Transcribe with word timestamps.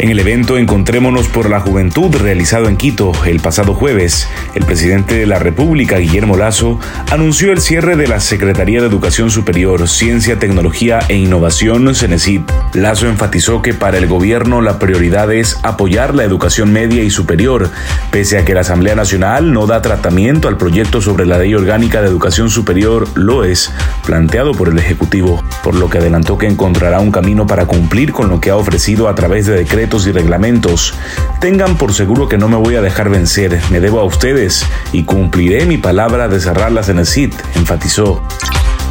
En 0.00 0.10
el 0.10 0.18
evento 0.18 0.58
Encontrémonos 0.58 1.28
por 1.28 1.48
la 1.48 1.60
Juventud 1.60 2.14
realizado 2.16 2.68
en 2.68 2.76
Quito 2.76 3.12
el 3.26 3.38
pasado 3.38 3.74
jueves, 3.74 4.28
el 4.54 4.64
presidente 4.64 5.14
de 5.14 5.26
la 5.26 5.38
República, 5.38 5.98
Guillermo 5.98 6.36
Lazo, 6.36 6.80
anunció 7.12 7.52
el 7.52 7.60
cierre 7.60 7.94
de 7.94 8.08
la 8.08 8.18
Secretaría 8.18 8.80
de 8.80 8.88
Educación 8.88 9.30
Superior, 9.30 9.86
Ciencia, 9.88 10.36
Tecnología 10.40 10.98
e 11.08 11.14
Innovación, 11.14 11.94
CENESID. 11.94 12.40
Lazo 12.72 13.08
enfatizó 13.08 13.62
que 13.62 13.72
para 13.72 13.96
el 13.98 14.08
gobierno 14.08 14.60
la 14.60 14.80
prioridad 14.80 15.32
es 15.32 15.60
apoyar 15.62 16.12
la 16.12 16.24
educación 16.24 16.72
media 16.72 17.04
y 17.04 17.10
superior, 17.10 17.70
pese 18.10 18.38
a 18.38 18.44
que 18.44 18.54
la 18.54 18.62
Asamblea 18.62 18.96
Nacional 18.96 19.52
no 19.52 19.68
da 19.68 19.80
tratamiento 19.80 20.48
al 20.48 20.56
proyecto 20.56 21.02
sobre 21.02 21.24
la 21.24 21.38
Ley 21.38 21.54
Orgánica 21.54 22.02
de 22.02 22.08
Educación 22.08 22.50
Superior, 22.50 23.06
lo 23.14 23.44
es, 23.44 23.72
planteado 24.04 24.52
por 24.52 24.70
el 24.70 24.78
Ejecutivo, 24.78 25.44
por 25.62 25.76
lo 25.76 25.88
que 25.88 25.98
adelantó 25.98 26.36
que 26.36 26.48
encontrará 26.48 26.98
un 26.98 27.12
camino 27.12 27.46
para 27.46 27.66
cumplir 27.66 28.10
con 28.10 28.28
lo 28.28 28.40
que 28.40 28.50
ha 28.50 28.56
ofrecido 28.56 29.08
a 29.08 29.14
través 29.14 29.46
de 29.46 29.54
decretos 29.54 29.83
y 29.84 30.12
reglamentos. 30.12 30.94
Tengan 31.40 31.76
por 31.76 31.92
seguro 31.92 32.26
que 32.26 32.38
no 32.38 32.48
me 32.48 32.56
voy 32.56 32.74
a 32.76 32.80
dejar 32.80 33.10
vencer, 33.10 33.60
me 33.70 33.80
debo 33.80 34.00
a 34.00 34.04
ustedes 34.04 34.64
y 34.92 35.04
cumpliré 35.04 35.66
mi 35.66 35.76
palabra 35.76 36.26
de 36.26 36.40
cerrarlas 36.40 36.88
en 36.88 36.98
el 36.98 37.06
CIT, 37.06 37.34
enfatizó. 37.54 38.22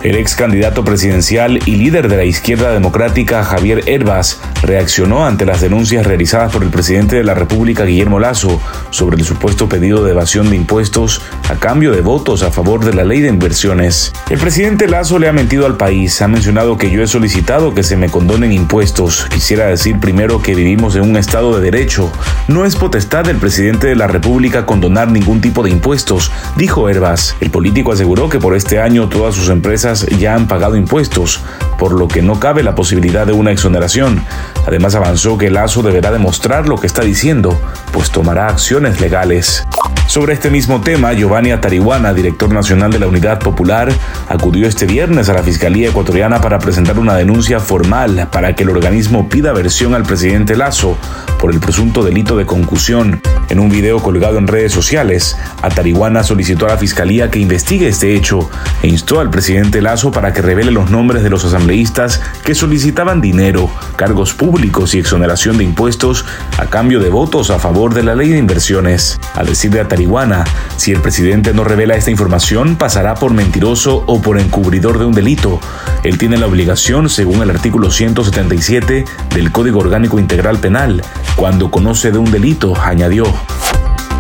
El 0.03 0.17
ex 0.17 0.35
candidato 0.35 0.83
presidencial 0.83 1.59
y 1.65 1.77
líder 1.77 2.09
de 2.09 2.17
la 2.17 2.25
izquierda 2.25 2.73
democrática 2.73 3.41
Javier 3.45 3.83
Herbas 3.87 4.37
reaccionó 4.61 5.25
ante 5.25 5.45
las 5.45 5.61
denuncias 5.61 6.05
realizadas 6.05 6.51
por 6.51 6.61
el 6.61 6.71
presidente 6.71 7.15
de 7.15 7.23
la 7.23 7.33
República 7.33 7.85
Guillermo 7.85 8.19
Lazo 8.19 8.59
sobre 8.89 9.15
el 9.15 9.23
supuesto 9.23 9.69
pedido 9.69 10.03
de 10.03 10.11
evasión 10.11 10.49
de 10.49 10.57
impuestos 10.57 11.21
a 11.49 11.55
cambio 11.55 11.93
de 11.93 12.01
votos 12.01 12.43
a 12.43 12.51
favor 12.51 12.83
de 12.83 12.93
la 12.93 13.05
ley 13.05 13.21
de 13.21 13.29
inversiones. 13.29 14.11
El 14.29 14.39
presidente 14.39 14.89
Lazo 14.89 15.19
le 15.19 15.29
ha 15.29 15.33
mentido 15.33 15.65
al 15.65 15.77
país, 15.77 16.21
ha 16.21 16.27
mencionado 16.27 16.77
que 16.77 16.91
yo 16.91 17.01
he 17.01 17.07
solicitado 17.07 17.73
que 17.73 17.83
se 17.83 17.95
me 17.95 18.09
condonen 18.09 18.51
impuestos. 18.51 19.25
Quisiera 19.29 19.67
decir 19.67 20.01
primero 20.01 20.41
que 20.41 20.53
vivimos 20.53 20.97
en 20.97 21.03
un 21.03 21.15
estado 21.15 21.55
de 21.55 21.71
derecho. 21.71 22.11
No 22.49 22.65
es 22.65 22.75
potestad 22.75 23.23
del 23.23 23.37
presidente 23.37 23.87
de 23.87 23.95
la 23.95 24.07
República 24.07 24.65
condonar 24.65 25.09
ningún 25.09 25.39
tipo 25.39 25.63
de 25.63 25.69
impuestos, 25.69 26.29
dijo 26.57 26.89
Herbas. 26.89 27.37
El 27.39 27.51
político 27.51 27.93
aseguró 27.93 28.27
que 28.27 28.39
por 28.39 28.53
este 28.53 28.81
año 28.81 29.07
todas 29.07 29.33
sus 29.33 29.47
empresas 29.47 29.92
ya 30.01 30.35
han 30.35 30.47
pagado 30.47 30.75
impuestos, 30.75 31.39
por 31.77 31.93
lo 31.93 32.07
que 32.07 32.21
no 32.21 32.39
cabe 32.39 32.63
la 32.63 32.75
posibilidad 32.75 33.25
de 33.25 33.33
una 33.33 33.51
exoneración. 33.51 34.23
Además 34.67 34.95
avanzó 34.95 35.37
que 35.37 35.51
Lazo 35.51 35.81
deberá 35.83 36.11
demostrar 36.11 36.67
lo 36.67 36.77
que 36.77 36.87
está 36.87 37.03
diciendo, 37.03 37.59
pues 37.93 38.11
tomará 38.11 38.47
acciones 38.47 38.99
legales. 38.99 39.65
Sobre 40.07 40.33
este 40.33 40.49
mismo 40.49 40.81
tema, 40.81 41.13
Giovanni 41.13 41.51
Atarihuana, 41.51 42.13
director 42.13 42.53
nacional 42.53 42.91
de 42.91 42.99
la 42.99 43.07
Unidad 43.07 43.39
Popular, 43.39 43.91
acudió 44.27 44.67
este 44.67 44.85
viernes 44.85 45.29
a 45.29 45.33
la 45.33 45.43
Fiscalía 45.43 45.89
Ecuatoriana 45.89 46.41
para 46.41 46.59
presentar 46.59 46.99
una 46.99 47.15
denuncia 47.15 47.59
formal 47.59 48.27
para 48.31 48.53
que 48.53 48.63
el 48.63 48.69
organismo 48.69 49.29
pida 49.29 49.53
versión 49.53 49.93
al 49.93 50.03
presidente 50.03 50.55
Lazo 50.55 50.97
por 51.39 51.51
el 51.51 51.59
presunto 51.59 52.03
delito 52.03 52.37
de 52.37 52.45
concusión. 52.45 53.21
En 53.49 53.59
un 53.59 53.69
video 53.69 53.99
colgado 53.99 54.37
en 54.37 54.47
redes 54.47 54.71
sociales, 54.71 55.37
Atarihuana 55.61 56.23
solicitó 56.23 56.65
a 56.65 56.69
la 56.69 56.77
Fiscalía 56.77 57.31
que 57.31 57.39
investigue 57.39 57.87
este 57.87 58.15
hecho 58.15 58.49
e 58.81 58.87
instó 58.87 59.19
al 59.19 59.29
presidente 59.29 59.81
Lazo 59.81 60.11
para 60.11 60.33
que 60.33 60.41
revele 60.41 60.71
los 60.71 60.91
nombres 60.91 61.23
de 61.23 61.29
los 61.29 61.45
asambleístas 61.45 62.21
que 62.43 62.55
solicitaban 62.55 63.21
dinero, 63.21 63.69
cargos 63.95 64.33
públicos 64.33 64.93
y 64.95 64.99
exoneración 64.99 65.57
de 65.57 65.63
impuestos 65.63 66.25
a 66.57 66.65
cambio 66.65 66.99
de 66.99 67.09
votos 67.09 67.49
a 67.49 67.59
favor 67.59 67.82
de 67.91 68.03
la 68.03 68.15
ley 68.15 68.29
de 68.29 68.37
inversiones. 68.37 69.19
A 69.33 69.43
decir 69.43 69.69
de 69.71 69.81
Atarihuana, 69.81 70.45
si 70.77 70.93
el 70.93 71.01
presidente 71.01 71.53
no 71.53 71.65
revela 71.65 71.95
esta 71.95 72.11
información, 72.11 72.77
pasará 72.77 73.15
por 73.15 73.33
mentiroso 73.33 74.05
o 74.07 74.21
por 74.21 74.39
encubridor 74.39 74.99
de 74.99 75.05
un 75.05 75.13
delito. 75.13 75.59
Él 76.03 76.17
tiene 76.17 76.37
la 76.37 76.47
obligación, 76.47 77.09
según 77.09 77.41
el 77.41 77.49
artículo 77.49 77.91
177 77.91 79.03
del 79.35 79.51
Código 79.51 79.79
Orgánico 79.79 80.17
Integral 80.19 80.59
Penal, 80.59 81.03
cuando 81.35 81.69
conoce 81.69 82.11
de 82.11 82.19
un 82.19 82.31
delito, 82.31 82.73
añadió. 82.79 83.25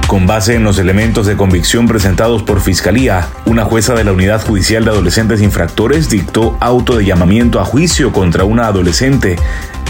Con 0.07 0.27
base 0.27 0.55
en 0.55 0.63
los 0.63 0.77
elementos 0.77 1.25
de 1.25 1.35
convicción 1.35 1.87
presentados 1.87 2.43
por 2.43 2.61
Fiscalía, 2.61 3.27
una 3.45 3.65
jueza 3.65 3.95
de 3.95 4.03
la 4.03 4.11
Unidad 4.11 4.45
Judicial 4.45 4.85
de 4.85 4.91
Adolescentes 4.91 5.41
Infractores 5.41 6.09
dictó 6.09 6.55
auto 6.59 6.97
de 6.97 7.05
llamamiento 7.05 7.59
a 7.59 7.65
juicio 7.65 8.11
contra 8.11 8.43
una 8.43 8.67
adolescente 8.67 9.37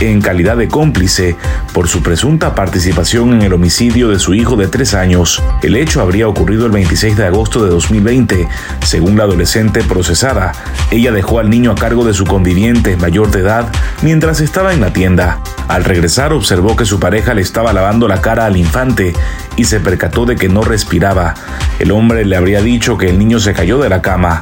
en 0.09 0.22
calidad 0.22 0.57
de 0.57 0.68
cómplice 0.68 1.38
por 1.73 1.88
su 1.88 2.02
presunta 2.02 2.56
participación 2.56 3.34
en 3.34 3.41
el 3.41 3.53
homicidio 3.53 4.09
de 4.09 4.19
su 4.19 4.34
hijo 4.34 4.56
de 4.56 4.68
tres 4.68 4.94
años. 4.94 5.41
El 5.62 5.75
hecho 5.75 6.02
habría 6.02 6.28
ocurrido 6.28 6.66
el 6.66 6.72
26 6.72 7.18
de 7.18 7.25
agosto 7.25 7.63
de 7.63 7.69
2020. 7.69 8.47
Según 8.85 9.18
la 9.18 9.23
adolescente 9.23 9.84
procesada, 9.84 10.52
ella 10.91 11.12
dejó 11.12 11.40
al 11.40 11.50
niño 11.50 11.72
a 11.72 11.75
cargo 11.75 12.06
de 12.06 12.13
su 12.13 12.25
conviviente 12.25 12.97
mayor 12.97 13.31
de 13.31 13.40
edad 13.40 13.68
mientras 14.02 14.41
estaba 14.41 14.73
en 14.73 14.81
la 14.81 14.94
tienda. 14.94 15.40
Al 15.68 15.85
regresar 15.85 16.34
observó 16.34 16.75
que 16.75 16.85
su 16.85 17.00
pareja 17.00 17.34
le 17.34 17.41
estaba 17.41 17.72
lavando 17.73 18.07
la 18.07 18.22
cara 18.22 18.46
al 18.46 18.57
infante 18.57 19.13
y 19.56 19.66
se 19.66 19.80
percató 19.80 20.25
de 20.25 20.36
que 20.36 20.50
no 20.50 20.62
respiraba. 20.62 21.34
El 21.80 21.91
hombre 21.91 22.25
le 22.25 22.36
habría 22.36 22.62
dicho 22.62 22.97
que 22.97 23.09
el 23.09 23.18
niño 23.18 23.40
se 23.40 23.53
cayó 23.53 23.80
de 23.80 23.90
la 23.90 24.02
cama. 24.02 24.41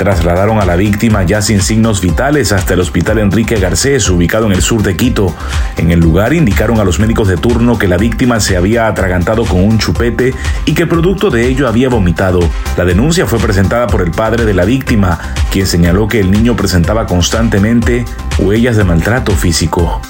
Trasladaron 0.00 0.58
a 0.58 0.64
la 0.64 0.76
víctima 0.76 1.24
ya 1.24 1.42
sin 1.42 1.60
signos 1.60 2.00
vitales 2.00 2.52
hasta 2.52 2.72
el 2.72 2.80
hospital 2.80 3.18
Enrique 3.18 3.56
Garcés, 3.56 4.08
ubicado 4.08 4.46
en 4.46 4.52
el 4.52 4.62
sur 4.62 4.82
de 4.82 4.96
Quito. 4.96 5.36
En 5.76 5.90
el 5.90 6.00
lugar 6.00 6.32
indicaron 6.32 6.80
a 6.80 6.84
los 6.84 6.98
médicos 6.98 7.28
de 7.28 7.36
turno 7.36 7.78
que 7.78 7.86
la 7.86 7.98
víctima 7.98 8.40
se 8.40 8.56
había 8.56 8.86
atragantado 8.86 9.44
con 9.44 9.62
un 9.62 9.78
chupete 9.78 10.32
y 10.64 10.72
que 10.72 10.86
producto 10.86 11.28
de 11.28 11.46
ello 11.46 11.68
había 11.68 11.90
vomitado. 11.90 12.40
La 12.78 12.86
denuncia 12.86 13.26
fue 13.26 13.38
presentada 13.38 13.88
por 13.88 14.00
el 14.00 14.10
padre 14.10 14.46
de 14.46 14.54
la 14.54 14.64
víctima, 14.64 15.18
quien 15.50 15.66
señaló 15.66 16.08
que 16.08 16.20
el 16.20 16.30
niño 16.30 16.56
presentaba 16.56 17.04
constantemente 17.04 18.06
huellas 18.38 18.78
de 18.78 18.84
maltrato 18.84 19.32
físico. 19.32 20.00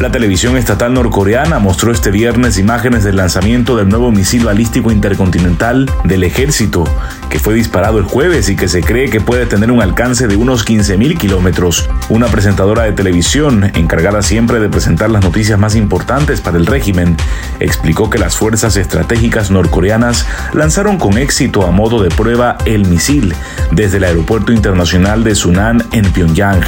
La 0.00 0.10
televisión 0.10 0.56
estatal 0.56 0.94
norcoreana 0.94 1.58
mostró 1.58 1.92
este 1.92 2.10
viernes 2.10 2.56
imágenes 2.56 3.04
del 3.04 3.16
lanzamiento 3.16 3.76
del 3.76 3.90
nuevo 3.90 4.10
misil 4.10 4.46
balístico 4.46 4.90
intercontinental 4.90 5.90
del 6.04 6.24
ejército, 6.24 6.84
que 7.28 7.38
fue 7.38 7.52
disparado 7.52 7.98
el 7.98 8.04
jueves 8.04 8.48
y 8.48 8.56
que 8.56 8.66
se 8.66 8.80
cree 8.80 9.10
que 9.10 9.20
puede 9.20 9.44
tener 9.44 9.70
un 9.70 9.82
alcance 9.82 10.26
de 10.26 10.36
unos 10.36 10.64
15.000 10.64 11.18
kilómetros. 11.18 11.90
Una 12.08 12.28
presentadora 12.28 12.84
de 12.84 12.92
televisión, 12.92 13.70
encargada 13.74 14.22
siempre 14.22 14.58
de 14.58 14.70
presentar 14.70 15.10
las 15.10 15.22
noticias 15.22 15.58
más 15.58 15.76
importantes 15.76 16.40
para 16.40 16.56
el 16.56 16.64
régimen, 16.64 17.18
explicó 17.58 18.08
que 18.08 18.18
las 18.18 18.34
fuerzas 18.34 18.76
estratégicas 18.76 19.50
norcoreanas 19.50 20.26
lanzaron 20.54 20.96
con 20.96 21.18
éxito 21.18 21.66
a 21.66 21.72
modo 21.72 22.02
de 22.02 22.08
prueba 22.08 22.56
el 22.64 22.86
misil 22.86 23.34
desde 23.70 23.98
el 23.98 24.04
aeropuerto 24.04 24.50
internacional 24.50 25.24
de 25.24 25.34
Sunan 25.34 25.84
en 25.92 26.10
Pyongyang. 26.10 26.62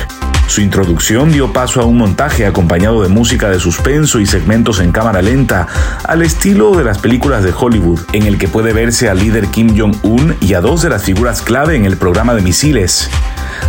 Su 0.52 0.60
introducción 0.60 1.32
dio 1.32 1.50
paso 1.50 1.80
a 1.80 1.86
un 1.86 1.96
montaje 1.96 2.44
acompañado 2.44 3.00
de 3.00 3.08
música 3.08 3.48
de 3.48 3.58
suspenso 3.58 4.20
y 4.20 4.26
segmentos 4.26 4.80
en 4.80 4.92
cámara 4.92 5.22
lenta, 5.22 5.66
al 6.04 6.20
estilo 6.20 6.76
de 6.76 6.84
las 6.84 6.98
películas 6.98 7.42
de 7.42 7.54
Hollywood, 7.58 8.00
en 8.12 8.24
el 8.24 8.36
que 8.36 8.48
puede 8.48 8.74
verse 8.74 9.08
al 9.08 9.18
líder 9.18 9.46
Kim 9.46 9.74
Jong-un 9.74 10.36
y 10.42 10.52
a 10.52 10.60
dos 10.60 10.82
de 10.82 10.90
las 10.90 11.04
figuras 11.04 11.40
clave 11.40 11.76
en 11.76 11.86
el 11.86 11.96
programa 11.96 12.34
de 12.34 12.42
misiles. 12.42 13.08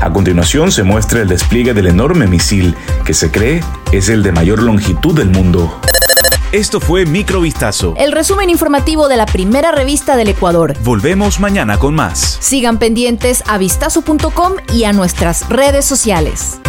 A 0.01 0.11
continuación 0.11 0.73
se 0.73 0.83
muestra 0.83 1.21
el 1.21 1.29
despliegue 1.29 1.73
del 1.73 1.87
enorme 1.87 2.27
misil, 2.27 2.75
que 3.05 3.13
se 3.13 3.31
cree 3.31 3.63
es 3.93 4.09
el 4.09 4.21
de 4.21 4.33
mayor 4.33 4.61
longitud 4.61 5.15
del 5.15 5.29
mundo. 5.29 5.79
Esto 6.51 6.81
fue 6.81 7.05
Microvistazo. 7.05 7.93
El 7.95 8.11
resumen 8.11 8.49
informativo 8.49 9.07
de 9.07 9.15
la 9.15 9.25
primera 9.25 9.71
revista 9.71 10.17
del 10.17 10.27
Ecuador. 10.27 10.75
Volvemos 10.83 11.39
mañana 11.39 11.79
con 11.79 11.95
más. 11.95 12.37
Sigan 12.41 12.77
pendientes 12.77 13.41
a 13.47 13.57
vistazo.com 13.57 14.53
y 14.73 14.83
a 14.83 14.91
nuestras 14.91 15.47
redes 15.47 15.85
sociales. 15.85 16.59